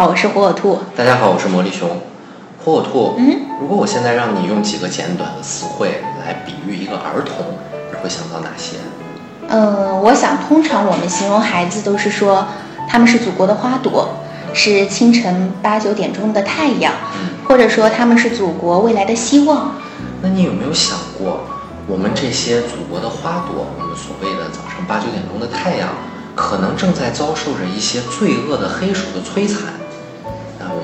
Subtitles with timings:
[0.00, 0.78] 好，我是火火兔。
[0.96, 1.86] 大家好，我是魔力熊。
[2.64, 7.44] 火火兔，嗯，如果我现在让你用几个简短的词汇来比喻一个儿童，
[7.90, 8.76] 你会想到哪些？
[9.48, 12.46] 嗯，我想通常我们形容孩子都是说
[12.88, 14.08] 他们是祖国的花朵，
[14.54, 19.74] 是清晨八九点钟的太阳，嗯，或者说他们是祖国未来的希望。
[20.22, 21.40] 那你有没有想过，
[21.86, 25.90] 我们这些祖国的花朵，我们所谓的早上八九点钟的太阳，
[26.34, 29.74] 可能正在遭受着一些罪恶的黑手的摧残？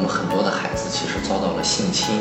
[0.06, 2.20] 很多的孩子其实遭到了性侵，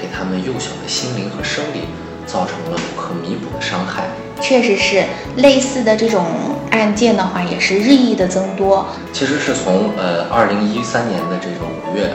[0.00, 1.88] 给他们幼小的心灵和生理
[2.26, 4.04] 造成了不可弥补的伤害。
[4.40, 5.04] 确实是
[5.36, 6.24] 类似的这种
[6.70, 8.86] 案件的话，也是日益的增多。
[9.12, 12.08] 其实是从呃二零一三年的这个五月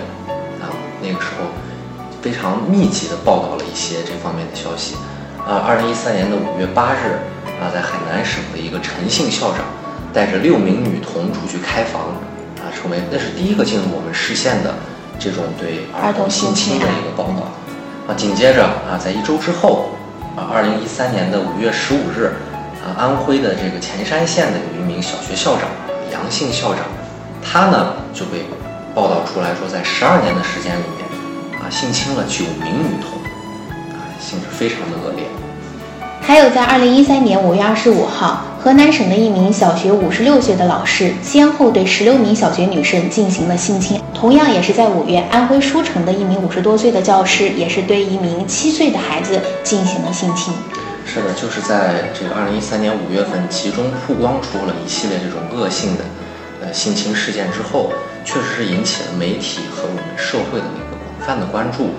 [0.59, 1.45] 啊，那个时候
[2.21, 4.95] 非常密集的报道了一些这方面的消息。
[5.45, 7.21] 啊，二零一三年的五月八日
[7.61, 9.61] 啊，在海南省的一个陈姓校长
[10.11, 12.01] 带着六名女童出去开房
[12.57, 14.73] 啊，成为那是第一个进入我们视线的
[15.19, 17.47] 这种对儿童性侵的一个报道。
[18.07, 19.89] 啊，紧接着啊，在一周之后
[20.35, 22.35] 啊，二零一三年的五月十五日
[22.83, 25.63] 啊，安徽的这个潜山县的有一名小学校长
[26.13, 26.85] 杨姓校长，
[27.41, 28.45] 他呢就被
[28.93, 33.17] 报道出来说，在十二年的时间里面啊，性侵了九名女童，
[33.97, 35.25] 啊，性质非常的恶劣。
[36.21, 44.01] 还有在二零一三年五月二十五号，河南省的一名小学五十六岁的老师，先后对十六名小学女生进行了性侵。
[44.11, 50.51] 同样也是在五月，安徽舒城的一名五十多岁的教师，也是对一名七岁的孩子进行了性侵。
[51.05, 56.03] 是的，就是在这个二零一三年五月份，集中曝光出了一系列这种恶性的
[56.63, 57.91] 呃性侵事件之后，
[58.25, 61.91] 确实是引起了媒体和我们社会的一个广泛的关注。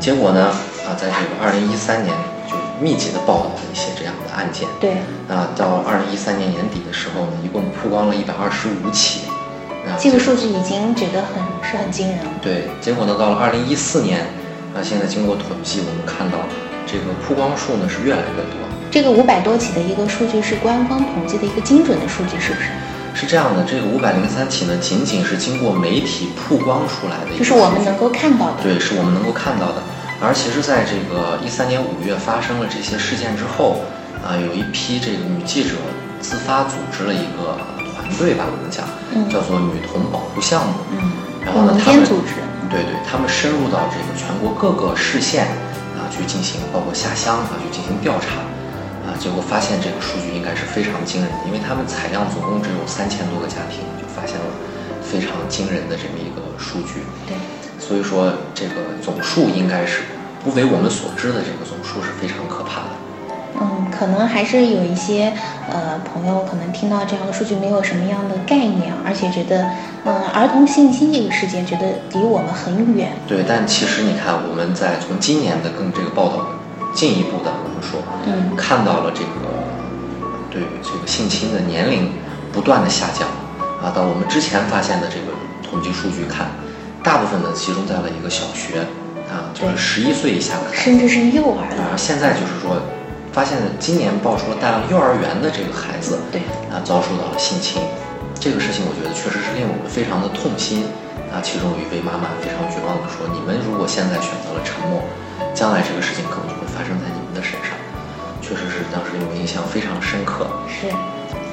[0.00, 0.46] 结果呢，
[0.88, 2.14] 啊，在这个二零一三年
[2.80, 4.68] 密集的报道了一些这样的案件。
[4.80, 4.96] 对，
[5.28, 9.22] 那，到二零一三年年底的时候呢，一共曝光了一百二十五起。
[9.86, 12.30] 啊，这个数据已经觉得很是很惊人了。
[12.42, 14.20] 对，结果呢，到了二零一四年，
[14.74, 16.38] 啊，现在经过统计，我们看到
[16.84, 18.58] 这个曝光数呢是越来越多。
[18.90, 22.68] 这个五百多起的一个数据是官方统计的一个精准的数据，是不是？
[23.14, 28.62] 是这样的，这个五百零三起呢，仅仅是经过媒体曝光出来的就是我们能够看到的。
[28.62, 29.82] 对，是我们能够看到的。
[30.20, 33.84] 而其实，在这个一三年五月发生了这些事件之后，
[34.24, 35.76] 啊，有一批这个女记者
[36.20, 37.56] 自发组织了一个
[37.92, 40.72] 团队吧，我们讲，嗯叫做女童保护项目。
[40.96, 41.12] 嗯，
[41.44, 42.32] 然后呢，民他们间组织。
[42.68, 45.46] 对对，他们深入到这个全国各个市县
[45.94, 48.42] 啊去进行，包括下乡啊去进行调查，
[49.06, 54.48] 啊，结果发现这个数据应该是非常惊人的，因为他们采样总共只有三千多个家庭，就发现了
[54.98, 57.06] 非常惊人的这么一个数据。
[57.28, 57.38] 对，
[57.86, 60.02] 所以说这个总数应该是
[60.42, 62.88] 不为我们所知的这个总数是非常可怕的。
[63.58, 65.32] 嗯，可能还是有一些
[65.70, 69.70] 呃朋友可能听到这样的数据没有什么样的概念，而且觉得
[70.04, 73.12] 嗯儿童性侵这个事件觉得离我们很远。
[73.28, 76.44] 对，但其实你看，我们在从今年的更这个报道
[76.92, 79.30] 进一步的，我们说，嗯看到了这个
[80.50, 82.12] 对这个性侵的年龄
[82.52, 83.26] 不断的下降
[83.80, 85.32] 啊，到我们之前发现的这个
[85.62, 86.48] 统计数据看，
[87.06, 88.82] 大部分呢集中在了一个小学
[89.30, 91.96] 啊，就是对十一岁以下的，甚至是幼儿啊，了。
[91.96, 92.82] 现在就是说，
[93.30, 97.78] 发现今年爆出了大量幼儿园的这个孩子对，啊遭受到了性侵，
[98.42, 100.82] 这个事情我觉得确实是令我们非常的痛心
[101.30, 101.38] 啊。
[101.38, 104.98] 其中有一位妈妈非常绝望的说：“你们如果现在选择了沉默，
[105.54, 107.70] 将来这个事情可能就会发生在你们的身上。”
[108.42, 110.50] 确实是当时令我印象非常深刻。
[110.66, 110.90] 是。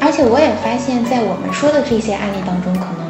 [0.02, 3.06] 而且我也发现，在我们说的这些案例当中，可能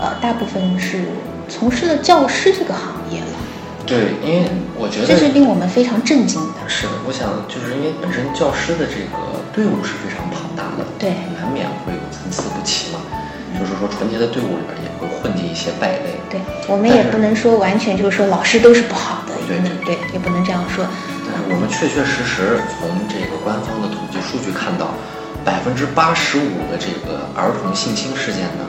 [0.00, 1.12] 呃大部分是
[1.52, 3.36] 从事了教师这个行业了，
[3.84, 6.64] 对，因为我觉得这是令我们非常震惊的。
[6.66, 13.00] 是的，我想就是因为本身教师的这个队伍是非常庞大的，对难免会有参差不齐嘛。
[13.60, 16.16] 就是说，纯洁的队伍里边也会混进一些败类。
[16.32, 20.82] 对，我们也不能说完全就是说老师都是不好的，对对，也不能这样说。
[21.20, 24.96] 但是我们确确实实从这个官方的统计数据看到，
[25.44, 28.64] 百分之八十五的这个儿童性侵事件呢，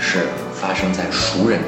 [0.00, 1.60] 是发生在熟人。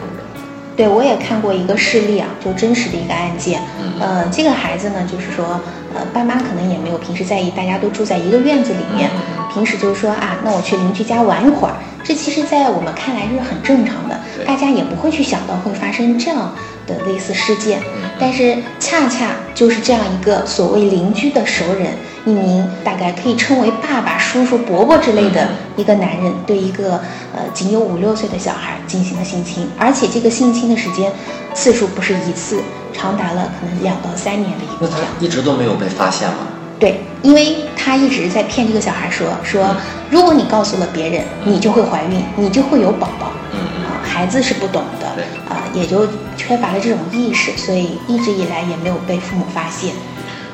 [0.76, 3.61] 对，我也看过一个事例啊，就真实的一个案件。
[3.81, 5.61] 嗯呃，这个孩子呢，就是说，
[5.94, 9.09] 呃，爸妈可能也没有平时在意，大家都住在一个院子里面，
[9.53, 16.53] 平时就是说啊，那我去邻居家玩一会儿，这其实，在我们看来是很正常的，大家也不会去想到会发生这样
[16.87, 17.81] 的类似事件。
[17.81, 21.88] 嗯但是恰恰就是这样一个所谓邻居的熟人，
[22.25, 26.94] 一名大概可以称为爸爸、叔叔、伯伯之类的嗯一个男人，对一个
[27.32, 31.12] 呃仅有五六岁的小孩进行了性侵，而且这个性侵的时间
[31.55, 32.61] 次数不是一次，
[32.93, 35.06] 长达了可能两到三年的一那他个这样。
[35.20, 36.38] 一直都没有被发现吗？
[36.81, 39.76] 对，因为他一直在骗这个小孩说说，
[40.11, 43.31] 如果你告诉了别人，你就会怀孕，你就会有宝宝。
[43.52, 46.05] 嗯嗯啊，孩子是不懂的，对啊、也就
[46.37, 49.93] 缺乏了这种意识，所以一直以来也没有被父母发现。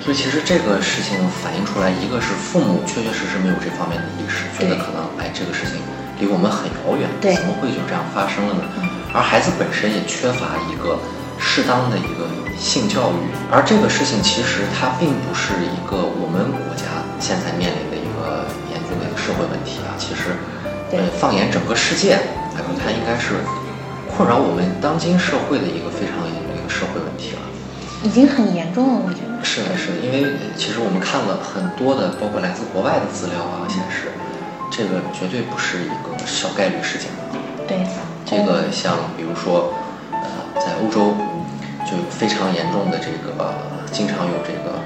[0.01, 5.77] 所以其实这个事情反映出来，一个是父母确确实实没有这方面的意识，觉得可能哎这个事情
[6.19, 8.63] 离我们很遥远，对怎么会就这样发生了呢？
[8.81, 10.97] 嗯而孩子本身也缺乏一个
[11.37, 20.39] 适当的一个性教育，而这个事情其实它并不是一个我们国家现在面临的一个严峻的一个社会问题啊，其实
[20.89, 22.23] 对呃放眼整个世界，
[22.55, 23.43] 来说它应该是
[24.07, 27.43] 困扰我们当今社会的一个非常严重的一个社会问题了。
[28.05, 29.30] 已经很严重了，我觉得。
[29.43, 34.13] 是的，是的，因为呃其实我们看了很多的，包括来自国外的资料啊，显示
[34.71, 37.09] 这个绝对不是一个小概率事件。
[37.67, 37.87] 对，
[38.25, 39.73] 这个像比如说，
[40.13, 40.29] 呃，
[40.61, 41.15] 在欧洲
[41.89, 43.53] 就有非常严重的这个，呃
[43.91, 44.79] 经常有这个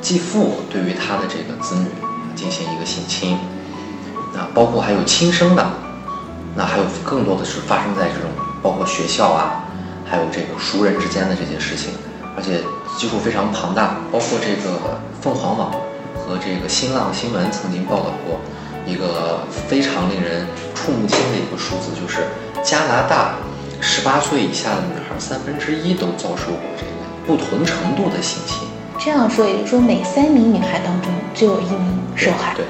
[0.00, 1.86] 继父对于他的这个子女
[2.36, 3.38] 进行一个性侵，
[4.34, 5.66] 那包括还有亲生的，
[6.54, 8.30] 那还有更多的是发生在这种
[8.62, 9.64] 包括学校啊，
[10.08, 11.94] 还有这个熟人之间的这些事情，
[12.36, 12.60] 而且
[12.96, 15.72] 基数非常庞大，包括这个凤凰网
[16.14, 18.38] 和这个新浪新闻曾经报道过
[18.86, 22.26] 一个非常令人触目惊的一个数字，就是
[22.62, 23.34] 加拿大
[23.80, 26.92] 十八岁以下的女孩三分之一都遭受过这个
[27.26, 28.68] 不同程度的性侵。
[28.98, 32.54] 这样说，也就是说每三名女孩当中就有一名受害。
[32.54, 32.64] 对，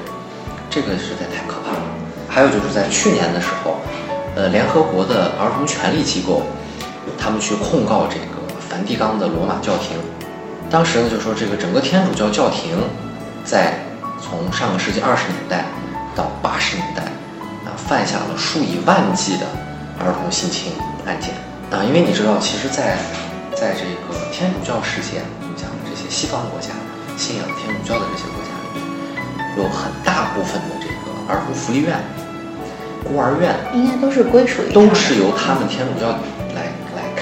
[0.69, 1.83] 这个实在太可怕了。
[2.27, 3.75] 还有就是在去年的时候，
[4.35, 6.41] 呃，联合国的儿童权利机构，
[7.19, 8.42] 他们去控告这个
[8.73, 9.95] 梵蒂冈的罗马教廷。
[10.67, 12.75] 当时呢，就说这个整个天主教教廷，
[13.45, 13.75] 在
[14.19, 15.65] 从上个世纪二十年代
[16.15, 17.03] 到八十年代，
[17.69, 19.45] 啊，犯下了数以万计的
[19.99, 20.73] 儿童性侵
[21.05, 21.29] 案件
[21.69, 21.85] 啊。
[21.85, 22.97] 因为你知道，其实在，
[23.53, 26.73] 在这个天主教世界，我们讲的这些西方国家
[27.15, 31.93] 信仰天主教的这些国家里面，有很大部分的这个儿童福利院、
[33.05, 36.09] 孤儿院应该都是归属于都是由他们天主教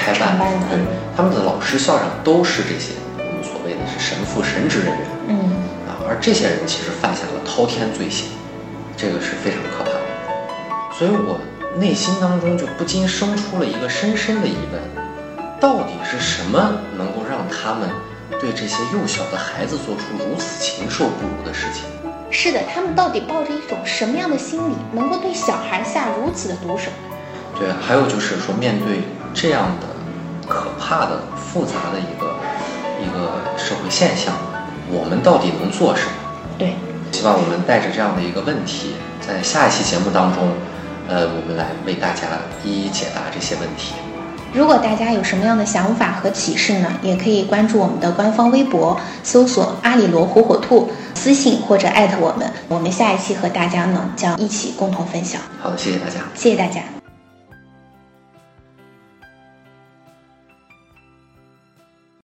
[0.01, 0.79] 开办的对，
[1.15, 5.37] 他们的老师、校长都是这些我们所谓的是神父、神职人员嗯，
[5.85, 8.29] 啊，而这些人其实犯下了滔天罪行，
[8.97, 10.01] 这个是非常可怕的。
[10.91, 11.37] 所以我
[11.77, 14.81] 内心当中就不禁生出了一个深深的疑问：
[15.59, 17.87] 到底是什么能够让他们
[18.39, 21.85] 对这些幼小的孩子做出如此禽兽不如的事情？
[22.31, 26.89] 是的，他们到底抱着一种什么样的心理，能够对小孩下如此的毒手？
[27.59, 29.87] 对，还有就是说，面对这样的
[30.47, 32.35] 可怕的、复杂的一个
[33.01, 34.33] 一个社会现象，
[34.89, 36.11] 我们到底能做什么？
[36.57, 36.75] 对，
[37.11, 40.49] 希望我们带着这样的一个问题，在下一期节目当中，
[41.07, 42.21] 呃，我们来为大家
[42.63, 43.93] 一一解答这些问题。
[44.53, 52.51] 如果大家有什么样的想法和启示呢，也可以关注我们的官方微博，搜索“阿里罗火火兔”，私信或者艾特我们。
[52.67, 55.39] 我们下一期和大家呢将一起共同分享。
[55.61, 56.19] 好的，谢谢大家。
[56.35, 57.00] 谢谢大家。